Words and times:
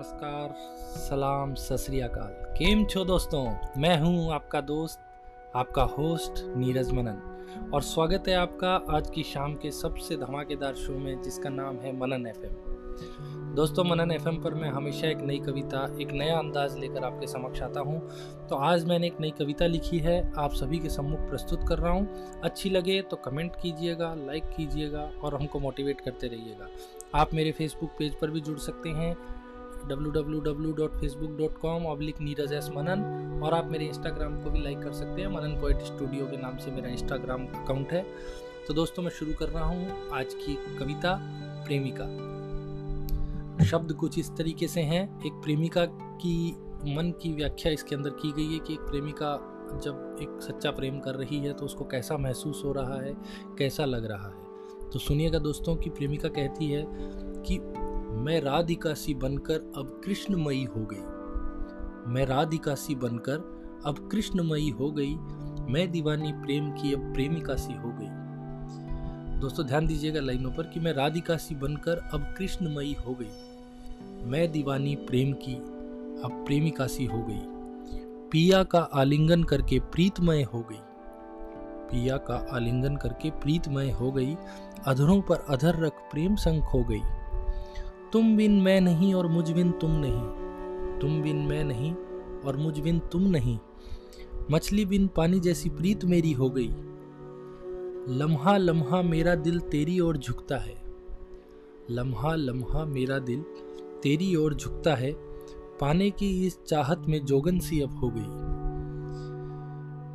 नमस्कार, 0.00 0.52
सलाम 0.98 1.52
ससरियाकाल 1.54 2.54
केम 2.56 2.84
छो 2.84 3.04
दोस्तों? 3.04 3.42
मैं 3.76 3.98
हूँ 4.00 4.32
आपका 4.32 4.60
दोस्त, 4.60 5.00
आपका 5.56 5.82
होस्ट 5.88 6.42
नीरज 6.56 6.92
मनन। 6.92 7.70
और 7.74 7.82
स्वागत 7.82 8.28
है 8.28 8.34
आपका 8.34 8.70
आज 8.90 9.10
की 9.10 9.22
शाम 9.22 9.54
के 9.54 9.70
सबसे 9.70 10.16
धमाकेदार 10.16 10.74
शो 10.74 10.92
में, 10.92 11.20
जिसका 11.22 11.50
नाम 11.50 11.76
है 11.76 11.92
मनन 11.96 12.26
एफएम। 12.26 13.54
दोस्तों, 13.54 13.84
मनन 13.84 14.10
एफएम 14.10 14.40
पर 14.42 14.54
मैं 14.54 14.70
हमेशा 14.70 15.08
एक 15.08 15.18
नई 15.20 15.38
कविता, 15.38 15.84
एक 16.00 16.12
नया 16.12 16.38
अंदाज 16.38 16.78
लेकर 16.78 17.04
आपके 17.04 17.26
समक्ष 17.26 17.62
आता 17.62 17.80
हूँ। 17.80 18.00
तो 18.48 18.56
आज 18.56 18.84
मैंने 18.84 19.06
एक 19.06 19.20
नई 19.20 19.30
कविता 19.30 19.66
लिखी 19.66 19.98
है, 19.98 20.32
आप 20.36 20.54
सभी 20.54 20.78
के 20.78 20.88
सम्मुख 20.88 21.28
प्रस्तुत 21.30 21.68
कर 21.68 21.78
रहा 21.78 21.92
हूँ। 21.92 22.40
अच्छी 22.44 22.70
लगे 22.70 23.00
तो 23.02 23.16
कमेंट 23.16 23.56
कीजिएगा, 23.62 24.14
लाइक 24.16 24.48
कीजिएगा 24.56 25.10
और 25.24 25.34
हमको 25.34 25.60
मोटिवेट 25.60 26.00
करते 26.00 26.26
रहिएगा। 26.26 26.68
आप 27.14 27.34
मेरे 27.34 27.52
फेसबुक 27.52 27.90
पेज 27.90 28.14
पर 28.14 28.30
भी 28.30 28.40
जुड़ 28.40 28.58
सकते 28.58 28.88
हैं 28.88 29.14
www.facebook.com 29.86 31.86
oblique 31.86 32.20
Neeraj 32.20 32.52
S 32.52 32.70
Manan 32.76 33.40
और 33.44 33.54
आप 33.54 33.70
मेरे 33.70 33.84
इंस्टाग्राम 33.84 34.42
को 34.42 34.50
भी 34.50 34.60
लाइक 34.60 34.78
कर 34.78 34.92
सकते 34.92 35.22
हैं। 35.22 35.28
मनन 35.28 35.60
पोइट 35.60 35.82
स्टूडियो 35.82 36.26
के 36.26 36.36
नाम 36.36 36.56
से 36.56 36.70
मेरा 36.70 36.88
इंस्टाग्राम 36.88 37.62
अकाउंट 37.62 37.92
है। 37.92 38.06
तो 38.68 38.74
दोस्तों, 38.74 39.02
मैं 39.02 39.10
शुरू 39.10 39.34
कर 39.34 39.48
रहा 39.48 39.64
हूँ 39.64 40.08
आज 40.12 40.34
की 40.34 40.78
कविता, 40.78 41.20
प्रेमिका। 41.66 42.04
शब्द 43.64 43.92
कुछ 43.92 44.18
इस 44.18 44.30
तरीके 44.30 44.68
से 44.68 44.80
हैं। 44.80 45.22
एक 45.26 45.32
प्रेमिका 45.32 45.84
की 45.84 46.56
मन 46.96 47.14
की 47.22 47.32
व्याख्या 47.32 47.72
इसके 47.72 47.96
अंदर 47.96 48.10
की 48.10 48.32
गई 48.32 48.52
है 48.52 48.58
कि 48.58 48.72
एक 48.72 48.80
प्रेमिका 48.80 49.56
जब 49.84 50.16
एक 50.22 50.28
सच्चा 50.42 50.70
प्रेम 50.70 50.98
कर 50.98 51.14
रही 51.14 51.38
है 51.38 51.52
तो 51.52 51.64
उसको 51.64 51.84
कैसा 51.84 52.16
महसूस 52.16 52.62
हो 52.64 52.72
रहा 52.72 53.00
है, 53.00 53.16
कैसा 53.58 53.84
लग 53.84 54.04
रहा 54.04 54.28
है। 54.28 54.34
तो 54.90 54.98
सुनिएगा 54.98 55.38
दोस्तों 55.38 55.76
की 55.76 55.90
प्रेमिका 55.90 56.28
कहती 56.28 56.66
है 56.66 56.86
कि 57.42 57.58
मैं 58.10 58.40
राधिका 58.40 58.94
सी 58.94 59.14
बनकर 59.14 59.72
अब 59.76 60.00
कृष्णमयी 60.04 60.64
हो 60.64 60.88
गई। 60.92 61.20
मैं 62.12 62.26
राधिका 62.26 62.74
सी 62.74 62.94
बनकर 62.94 63.60
अब 63.86 64.08
कृष्णमयी 64.12 64.70
हो 64.70 64.90
गई। 64.90 65.14
मैं 65.72 65.90
दीवानी 65.90 66.32
प्रेम 66.32 66.70
की 66.70 66.92
अब 66.92 67.14
प्रेमिका 67.14 67.54
सी 67.54 67.72
हो 67.72 67.88
गई। 67.88 68.20
दोस्तों, 69.40 69.66
ध्यान 69.66 69.86
दीजिएगा 69.86 70.20
लाइनों 70.20 70.50
पर 70.50 70.62
कि 70.62 70.80
मैं 70.80 70.92
राधिका 70.92 71.36
सी 71.36 71.54
बनकर 71.54 71.96
अब 72.14 72.34
कृष्णमयी 72.38 72.92
हो 72.92 73.14
गई। 73.14 73.30
मैं 74.24 74.52
दीवानी 74.52 74.96
प्रेम 74.96 75.32
की 75.32 75.54
अब 76.24 76.44
प्रेमिका 76.46 76.86
सी 76.86 77.04
हो 77.04 77.22
गई। 77.22 77.40
पिया 78.32 78.62
का 78.62 78.78
आलिंगन 78.78 79.42
करके 79.42 79.80
प्रीतमय 79.80 80.42
हो 80.42 80.60
गई। 80.60 80.80
पिया 81.90 82.16
का 82.16 82.46
आलिंगन 82.52 82.96
करके 82.96 83.30
प्रीतमय 83.30 83.90
हो 83.90 84.12
गई। 84.12 84.36
अधरों 84.86 85.20
पर 85.20 85.36
अधर 85.36 85.76
रख 85.78 85.92
प्रेम 85.92 86.36
संग 86.36 86.62
खो 86.62 86.84
गई। 86.84 87.00
तुम 88.12 88.36
बिन 88.36 88.60
मैं 88.62 88.80
नहीं 88.80 89.14
और 89.14 89.26
मुझ 89.26 89.50
बिन 89.50 89.70
तुम 89.70 89.90
नहीं। 89.90 90.20
तुम 90.98 91.22
बिन 91.22 91.36
मैं 91.36 91.64
नहीं 91.64 91.94
और 92.44 92.56
मुझ 92.56 92.80
बिन 92.80 92.98
तुम 92.98 93.22
नहीं। 93.22 93.58
मछली 94.50 94.84
बिन 94.84 95.06
पानी 95.06 95.40
जैसी 95.40 95.68
प्रीत 95.68 96.04
मेरी 96.04 96.32
हो 96.32 96.50
गई। 96.50 96.68
लम्हा 98.16 98.56
लम्हा 98.56 99.02
मेरा 99.02 99.34
दिल 99.34 99.58
तेरी 99.58 100.00
ओर 100.00 100.16
झुकता 100.16 100.56
है। 100.56 100.82
लम्हा 101.90 102.34
लम्हा 102.34 102.84
मेरा 102.84 103.18
दिल 103.18 103.44
तेरी 104.02 104.36
ओर 104.36 104.54
झुकता 104.54 104.94
है। 104.94 105.12
पाने 105.80 106.10
की 106.10 106.46
इस 106.46 106.58
चाहत 106.68 107.02
में 107.08 107.24
जोगन 107.24 107.58
सी 107.58 107.80
अब 107.80 107.98
हो 107.98 108.10
गई। 108.14 108.60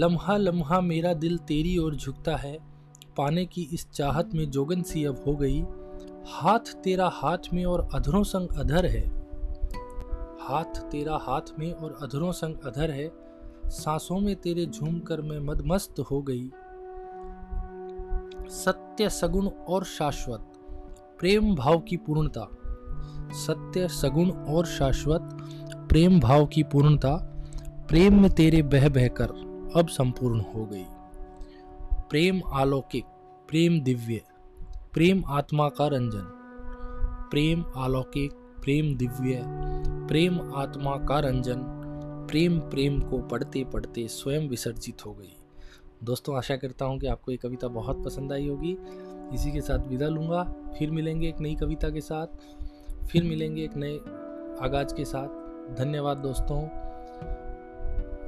लम्हा 0.00 0.36
लम्हा 0.36 0.80
मेरा 0.80 1.14
दिल 1.14 1.38
तेरी 1.38 1.78
ओर 1.78 1.94
झुकता 1.94 2.36
है। 2.36 2.58
पाने 3.16 3.46
की 3.46 3.62
इस 3.62 3.90
चाहत 3.90 4.30
में 4.34 4.50
जोगन 4.50 4.82
सी 4.82 5.04
अब 5.04 5.24
हो 5.26 5.36
गई। 5.36 5.62
हाथ 6.28 6.58
तेरा 6.58 7.10
हाथ 7.12 7.38
में 7.52 7.64
और 7.64 7.88
अधरों 7.94 8.22
संग 8.22 8.48
अधर 8.48 8.86
है। 8.86 9.08
हाथ 10.40 10.80
तेरा 10.90 11.16
हाथ 11.16 11.40
में 11.58 11.72
और 11.72 11.98
अधरों 12.02 12.32
संग 12.32 12.56
अधर 12.64 12.90
है। 12.90 13.10
सांसों 13.66 14.20
में 14.20 14.36
तेरे 14.36 14.66
झूम 14.66 14.98
कर 14.98 15.20
मैं 15.20 15.40
मदमस्त 15.40 16.00
हो 16.00 16.22
गई। 16.22 16.50
सत्य 18.48 19.08
सगुण 19.08 19.48
और 19.48 19.84
शाश्वत, 19.84 20.52
प्रेम 21.18 21.54
भाव 21.54 21.78
की 21.78 21.96
पूर्णता। 21.96 22.48
सत्य 23.32 23.88
सगुण 23.88 24.30
और 24.30 24.66
शाश्वत, 24.66 25.20
प्रेम 25.88 26.20
भाव 26.20 26.46
की 26.46 26.62
पूर्णता। 26.62 27.16
प्रेम 27.88 28.22
में 28.22 28.30
तेरे 28.30 28.62
बह 28.62 28.88
बहकर 28.88 29.28
अब 29.76 29.88
संपूर्ण 29.88 30.40
हो 30.40 30.66
गई। 30.66 30.86
प्रेम 31.92 32.40
अलौकिक 32.40 33.04
प्रेम 33.48 33.80
दिव्य। 33.80 34.20
प्रेम 34.96 35.24
आत्मा 35.26 35.68
का 35.68 35.86
रंजन, 35.86 36.22
प्रेम 37.30 37.62
अलौकिक, 37.62 38.32
प्रेम 38.32 38.96
दिव्य, 38.96 39.42
प्रेम 40.08 40.52
आत्मा 40.54 40.96
का 40.96 41.20
रंजन, 41.20 41.58
प्रेम 42.30 42.58
प्रेम 42.58 43.00
को 43.00 43.18
पढ़ते 43.18 43.64
पढ़ते 43.64 44.08
स्वयं 44.08 44.48
विसर्जित 44.48 45.06
हो 45.06 45.14
गई। 45.14 45.36
दोस्तों, 46.04 46.36
आशा 46.36 46.56
करता 46.56 46.84
हूँ 46.84 46.98
कि 46.98 47.06
आपको 47.06 47.30
ये 47.30 47.36
कविता 47.36 47.68
बहुत 47.68 48.04
पसंद 48.04 48.32
आई 48.32 48.48
होगी। 48.48 48.78
इसी 49.34 49.52
के 49.52 49.60
साथ 49.60 49.78
विदा 49.88 50.08
लूँगा। 50.08 50.42
फिर 50.78 50.90
मिलेंगे 50.90 51.28
एक 51.28 51.40
नई 51.40 51.54
कविता 51.54 51.90
के 51.90 52.00
साथ। 52.00 52.26
फिर 53.06 53.24
मिलेंगे 53.24 53.64
एक 53.64 53.76
नए 53.76 53.98
आगाज़ 54.64 54.94
के 54.94 55.04
साथ। 55.04 55.28
धन्यवाद 55.76 56.16
दोस्तों। 56.16 56.68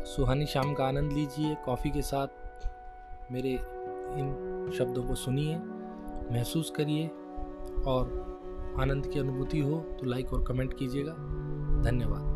सुहानी 0.04 0.46
शाम 0.46 0.74
का 0.74 0.84
आनंद 0.84 1.12
लीजिए। 1.12 1.56
कॉफ़ी 1.66 1.90
के 1.90 2.02
साथ 2.02 2.28
मेरे 3.32 3.52
इन 4.18 4.70
शब्दों 4.78 5.04
को 5.04 5.14
सुनिए। 5.14 5.60
महसूस 6.32 6.70
करिए 6.70 7.06
और 7.86 8.28
आनंद 8.80 9.06
की 9.06 9.18
अनुभूति 9.18 9.60
हो 9.60 9.80
तो 10.00 10.06
लाइक 10.06 10.32
और 10.32 10.44
कमेंट 10.44 10.78
कीजिएगा। 10.78 11.12
धन्यवाद। 11.82 12.27